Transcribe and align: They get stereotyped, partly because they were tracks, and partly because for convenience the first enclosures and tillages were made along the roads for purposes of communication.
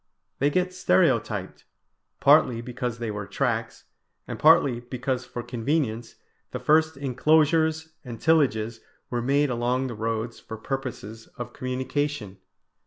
They 0.39 0.49
get 0.49 0.73
stereotyped, 0.73 1.63
partly 2.19 2.59
because 2.59 2.97
they 2.97 3.11
were 3.11 3.27
tracks, 3.27 3.83
and 4.27 4.39
partly 4.39 4.79
because 4.79 5.25
for 5.25 5.43
convenience 5.43 6.15
the 6.49 6.57
first 6.59 6.97
enclosures 6.97 7.91
and 8.03 8.19
tillages 8.19 8.79
were 9.11 9.21
made 9.21 9.51
along 9.51 9.85
the 9.85 9.93
roads 9.93 10.39
for 10.39 10.57
purposes 10.57 11.27
of 11.37 11.53
communication. 11.53 12.37